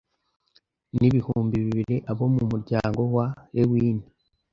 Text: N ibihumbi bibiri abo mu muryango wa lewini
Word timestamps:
N 0.97 0.99
ibihumbi 1.09 1.55
bibiri 1.65 1.95
abo 2.11 2.25
mu 2.35 2.43
muryango 2.51 3.01
wa 3.15 3.27
lewini 3.55 4.05